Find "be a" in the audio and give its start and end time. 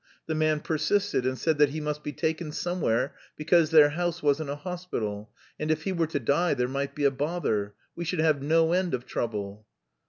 6.95-7.11